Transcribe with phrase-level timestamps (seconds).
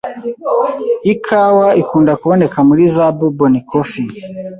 [1.13, 4.11] ikawa ikunda kuboneka muri za boubon coffee